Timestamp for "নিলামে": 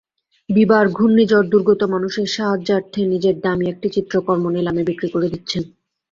4.49-4.83